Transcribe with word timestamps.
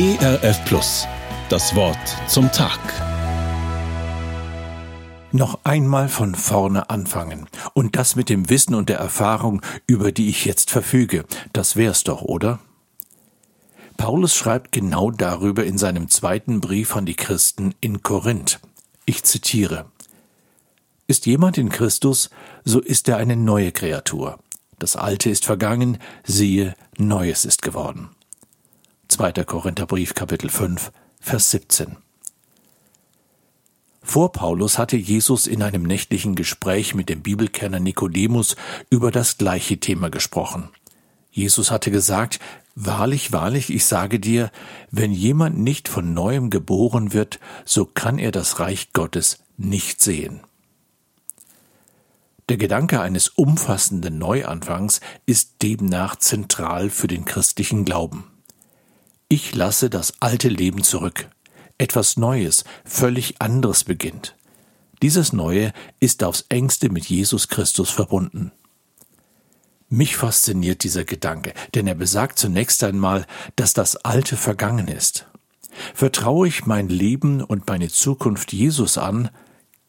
ERF 0.00 0.64
Plus. 0.64 1.08
Das 1.48 1.74
Wort 1.74 1.98
zum 2.28 2.52
Tag. 2.52 2.78
Noch 5.32 5.58
einmal 5.64 6.08
von 6.08 6.36
vorne 6.36 6.88
anfangen. 6.88 7.48
Und 7.74 7.96
das 7.96 8.14
mit 8.14 8.28
dem 8.28 8.48
Wissen 8.48 8.76
und 8.76 8.90
der 8.90 8.98
Erfahrung, 8.98 9.60
über 9.88 10.12
die 10.12 10.28
ich 10.28 10.44
jetzt 10.44 10.70
verfüge. 10.70 11.24
Das 11.52 11.74
wär's 11.74 12.04
doch, 12.04 12.22
oder? 12.22 12.60
Paulus 13.96 14.36
schreibt 14.36 14.70
genau 14.70 15.10
darüber 15.10 15.64
in 15.64 15.78
seinem 15.78 16.08
zweiten 16.08 16.60
Brief 16.60 16.94
an 16.94 17.04
die 17.04 17.16
Christen 17.16 17.74
in 17.80 18.04
Korinth. 18.04 18.60
Ich 19.04 19.24
zitiere. 19.24 19.86
Ist 21.08 21.26
jemand 21.26 21.58
in 21.58 21.70
Christus, 21.70 22.30
so 22.64 22.78
ist 22.78 23.08
er 23.08 23.16
eine 23.16 23.34
neue 23.34 23.72
Kreatur. 23.72 24.38
Das 24.78 24.94
Alte 24.94 25.28
ist 25.28 25.44
vergangen, 25.44 25.98
siehe, 26.22 26.76
Neues 26.98 27.44
ist 27.44 27.62
geworden. 27.62 28.10
2. 29.18 29.32
Korintherbrief 29.32 30.14
Kapitel 30.14 30.48
5, 30.48 30.92
Vers 31.18 31.50
17. 31.50 31.96
Vor 34.00 34.30
Paulus 34.30 34.78
hatte 34.78 34.96
Jesus 34.96 35.48
in 35.48 35.60
einem 35.64 35.82
nächtlichen 35.82 36.36
Gespräch 36.36 36.94
mit 36.94 37.08
dem 37.08 37.22
Bibelkenner 37.22 37.80
Nikodemus 37.80 38.54
über 38.90 39.10
das 39.10 39.36
gleiche 39.36 39.78
Thema 39.78 40.08
gesprochen. 40.08 40.68
Jesus 41.32 41.72
hatte 41.72 41.90
gesagt, 41.90 42.38
Wahrlich, 42.76 43.32
wahrlich, 43.32 43.70
ich 43.70 43.86
sage 43.86 44.20
dir, 44.20 44.52
wenn 44.92 45.10
jemand 45.10 45.58
nicht 45.58 45.88
von 45.88 46.14
neuem 46.14 46.48
geboren 46.48 47.12
wird, 47.12 47.40
so 47.64 47.86
kann 47.86 48.20
er 48.20 48.30
das 48.30 48.60
Reich 48.60 48.92
Gottes 48.92 49.42
nicht 49.56 50.00
sehen. 50.00 50.42
Der 52.48 52.56
Gedanke 52.56 53.00
eines 53.00 53.30
umfassenden 53.30 54.16
Neuanfangs 54.16 55.00
ist 55.26 55.60
demnach 55.62 56.14
zentral 56.14 56.88
für 56.88 57.08
den 57.08 57.24
christlichen 57.24 57.84
Glauben. 57.84 58.37
Ich 59.30 59.54
lasse 59.54 59.90
das 59.90 60.14
alte 60.20 60.48
Leben 60.48 60.82
zurück. 60.82 61.28
Etwas 61.76 62.16
Neues, 62.16 62.64
völlig 62.86 63.42
anderes 63.42 63.84
beginnt. 63.84 64.34
Dieses 65.02 65.34
Neue 65.34 65.74
ist 66.00 66.24
aufs 66.24 66.46
engste 66.48 66.88
mit 66.88 67.04
Jesus 67.06 67.48
Christus 67.48 67.90
verbunden. 67.90 68.52
Mich 69.90 70.16
fasziniert 70.16 70.82
dieser 70.82 71.04
Gedanke, 71.04 71.52
denn 71.74 71.86
er 71.86 71.94
besagt 71.94 72.38
zunächst 72.38 72.82
einmal, 72.82 73.26
dass 73.54 73.74
das 73.74 73.96
Alte 73.96 74.38
vergangen 74.38 74.88
ist. 74.88 75.26
Vertraue 75.94 76.48
ich 76.48 76.64
mein 76.64 76.88
Leben 76.88 77.42
und 77.42 77.68
meine 77.68 77.88
Zukunft 77.88 78.54
Jesus 78.54 78.96
an, 78.96 79.28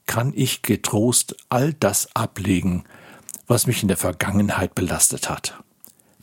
kann 0.06 0.34
ich 0.36 0.64
getrost 0.64 1.38
all 1.48 1.74
das 1.74 2.14
ablegen, 2.14 2.84
was 3.48 3.68
mich 3.68 3.84
in 3.84 3.88
der 3.88 3.98
Vergangenheit 3.98 4.76
belastet 4.76 5.30
hat. 5.30 5.64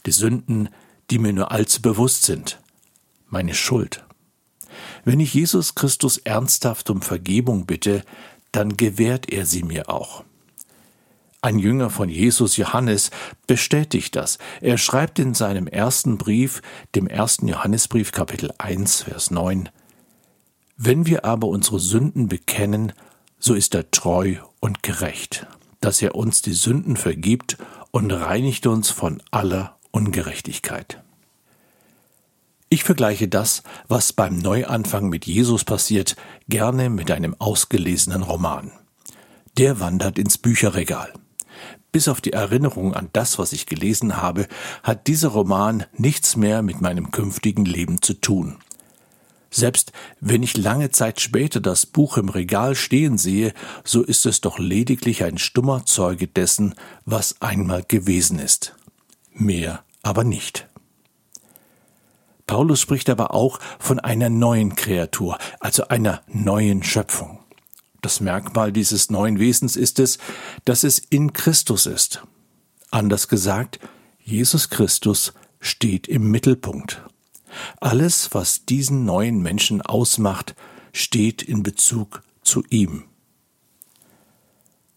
Die 0.04 0.12
Sünden, 0.12 0.68
die 1.10 1.18
mir 1.18 1.32
nur 1.32 1.50
allzu 1.50 1.80
bewusst 1.80 2.24
sind, 2.24 2.60
meine 3.28 3.54
Schuld. 3.54 4.04
Wenn 5.04 5.20
ich 5.20 5.34
Jesus 5.34 5.74
Christus 5.74 6.18
ernsthaft 6.18 6.90
um 6.90 7.02
Vergebung 7.02 7.66
bitte, 7.66 8.02
dann 8.52 8.76
gewährt 8.76 9.30
er 9.30 9.46
sie 9.46 9.62
mir 9.62 9.88
auch. 9.88 10.24
Ein 11.42 11.58
Jünger 11.58 11.90
von 11.90 12.08
Jesus 12.08 12.56
Johannes 12.56 13.10
bestätigt 13.46 14.16
das. 14.16 14.38
Er 14.60 14.78
schreibt 14.78 15.18
in 15.18 15.34
seinem 15.34 15.68
ersten 15.68 16.18
Brief, 16.18 16.60
dem 16.94 17.06
ersten 17.06 17.46
Johannesbrief 17.46 18.10
Kapitel 18.10 18.50
1, 18.58 19.02
Vers 19.02 19.30
9, 19.30 19.68
Wenn 20.76 21.06
wir 21.06 21.24
aber 21.24 21.46
unsere 21.46 21.78
Sünden 21.78 22.28
bekennen, 22.28 22.92
so 23.38 23.54
ist 23.54 23.74
er 23.74 23.90
treu 23.90 24.36
und 24.60 24.82
gerecht, 24.82 25.46
dass 25.80 26.02
er 26.02 26.14
uns 26.16 26.42
die 26.42 26.54
Sünden 26.54 26.96
vergibt 26.96 27.58
und 27.92 28.10
reinigt 28.10 28.66
uns 28.66 28.90
von 28.90 29.22
aller 29.30 29.76
Ungerechtigkeit. 29.92 31.02
Ich 32.68 32.82
vergleiche 32.82 33.28
das, 33.28 33.62
was 33.86 34.12
beim 34.12 34.38
Neuanfang 34.38 35.08
mit 35.08 35.24
Jesus 35.24 35.64
passiert, 35.64 36.16
gerne 36.48 36.90
mit 36.90 37.10
einem 37.12 37.36
ausgelesenen 37.38 38.22
Roman. 38.22 38.72
Der 39.56 39.78
wandert 39.78 40.18
ins 40.18 40.36
Bücherregal. 40.36 41.12
Bis 41.92 42.08
auf 42.08 42.20
die 42.20 42.32
Erinnerung 42.32 42.92
an 42.92 43.08
das, 43.12 43.38
was 43.38 43.52
ich 43.52 43.66
gelesen 43.66 44.16
habe, 44.16 44.48
hat 44.82 45.06
dieser 45.06 45.28
Roman 45.28 45.84
nichts 45.96 46.36
mehr 46.36 46.62
mit 46.62 46.80
meinem 46.80 47.12
künftigen 47.12 47.64
Leben 47.64 48.02
zu 48.02 48.14
tun. 48.14 48.58
Selbst 49.48 49.92
wenn 50.20 50.42
ich 50.42 50.56
lange 50.56 50.90
Zeit 50.90 51.20
später 51.20 51.60
das 51.60 51.86
Buch 51.86 52.18
im 52.18 52.28
Regal 52.28 52.74
stehen 52.74 53.16
sehe, 53.16 53.54
so 53.84 54.02
ist 54.02 54.26
es 54.26 54.40
doch 54.40 54.58
lediglich 54.58 55.22
ein 55.22 55.38
stummer 55.38 55.86
Zeuge 55.86 56.26
dessen, 56.26 56.74
was 57.04 57.40
einmal 57.40 57.84
gewesen 57.84 58.40
ist. 58.40 58.74
Mehr 59.32 59.84
aber 60.02 60.24
nicht. 60.24 60.68
Paulus 62.56 62.80
spricht 62.80 63.10
aber 63.10 63.34
auch 63.34 63.60
von 63.78 64.00
einer 64.00 64.30
neuen 64.30 64.76
Kreatur, 64.76 65.36
also 65.60 65.88
einer 65.88 66.22
neuen 66.26 66.82
Schöpfung. 66.82 67.40
Das 68.00 68.20
Merkmal 68.20 68.72
dieses 68.72 69.10
neuen 69.10 69.38
Wesens 69.38 69.76
ist 69.76 69.98
es, 69.98 70.16
dass 70.64 70.82
es 70.82 70.98
in 70.98 71.34
Christus 71.34 71.84
ist. 71.84 72.22
Anders 72.90 73.28
gesagt, 73.28 73.78
Jesus 74.24 74.70
Christus 74.70 75.34
steht 75.60 76.08
im 76.08 76.30
Mittelpunkt. 76.30 77.02
Alles, 77.78 78.30
was 78.32 78.64
diesen 78.64 79.04
neuen 79.04 79.42
Menschen 79.42 79.82
ausmacht, 79.82 80.54
steht 80.94 81.42
in 81.42 81.62
Bezug 81.62 82.22
zu 82.40 82.64
ihm. 82.70 83.04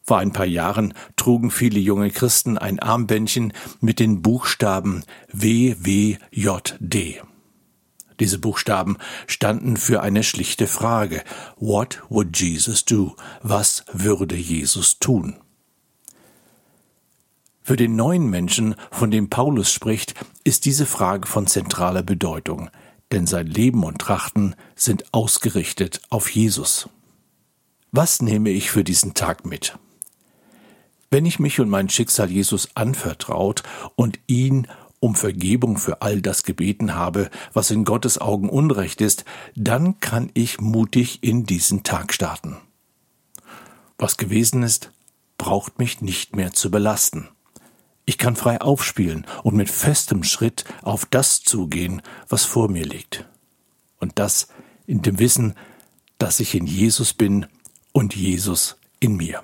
Vor 0.04 0.20
ein 0.20 0.32
paar 0.32 0.46
Jahren 0.46 0.94
trugen 1.18 1.52
viele 1.52 1.82
junge 1.82 2.10
Christen 2.10 2.58
ein 2.58 2.80
Armbändchen 2.80 3.52
mit 3.82 4.00
den 4.00 4.22
Buchstaben 4.22 5.04
WWJD. 5.34 7.22
Diese 8.20 8.40
Buchstaben 8.40 8.98
standen 9.28 9.78
für 9.78 10.02
eine 10.02 10.24
schlichte 10.24 10.68
Frage. 10.68 11.24
What 11.58 12.02
would 12.10 12.38
Jesus 12.38 12.86
do? 12.86 13.16
Was 13.42 13.86
würde 13.94 14.36
Jesus 14.36 15.00
tun? 15.00 15.38
Für 17.62 17.76
den 17.76 17.96
neuen 17.96 18.28
Menschen, 18.30 18.76
von 18.90 19.12
dem 19.12 19.30
Paulus 19.30 19.72
spricht, 19.72 20.16
ist 20.44 20.66
diese 20.66 20.86
Frage 20.88 21.28
von 21.28 21.46
zentraler 21.46 22.02
Bedeutung, 22.02 22.70
denn 23.12 23.28
sein 23.28 23.48
Leben 23.48 23.84
und 23.84 24.00
Trachten 24.00 24.56
sind 24.76 25.14
ausgerichtet 25.14 26.02
auf 26.10 26.32
Jesus. 26.32 26.90
Was 27.92 28.22
nehme 28.22 28.50
ich 28.50 28.72
für 28.72 28.84
diesen 28.84 29.14
Tag 29.14 29.46
mit? 29.46 29.78
Wenn 31.12 31.26
ich 31.26 31.40
mich 31.40 31.60
und 31.60 31.70
mein 31.70 31.90
Schicksal 31.90 32.30
Jesus 32.30 32.70
anvertraut 32.76 33.64
und 33.96 34.20
ihn 34.28 34.68
um 35.00 35.16
Vergebung 35.16 35.78
für 35.78 36.02
all 36.02 36.22
das 36.22 36.44
gebeten 36.44 36.96
habe, 36.96 37.30
was 37.54 37.72
in 37.72 37.86
Gottes 37.86 38.20
Augen 38.20 38.50
Unrecht 38.50 39.02
ist, 39.02 39.26
dann 39.56 40.00
kann 40.00 40.30
ich 40.34 40.60
mutig 40.60 41.24
in 41.24 41.46
diesen 41.46 41.84
Tag 41.84 42.14
starten. 42.14 42.58
Was 43.98 44.18
gewesen 44.18 44.64
ist, 44.64 44.92
braucht 45.38 45.80
mich 45.80 46.02
nicht 46.02 46.36
mehr 46.36 46.52
zu 46.54 46.70
belasten. 46.70 47.30
Ich 48.06 48.18
kann 48.18 48.36
frei 48.36 48.60
aufspielen 48.60 49.26
und 49.44 49.56
mit 49.56 49.70
festem 49.70 50.24
Schritt 50.24 50.66
auf 50.82 51.06
das 51.06 51.42
zugehen, 51.42 52.02
was 52.28 52.44
vor 52.44 52.70
mir 52.70 52.86
liegt. 52.86 53.26
Und 54.00 54.18
das 54.20 54.48
in 54.88 55.02
dem 55.02 55.20
Wissen, 55.20 55.54
dass 56.18 56.40
ich 56.40 56.56
in 56.56 56.66
Jesus 56.66 57.14
bin 57.14 57.46
und 57.92 58.16
Jesus 58.16 58.78
in 59.00 59.16
mir. 59.16 59.44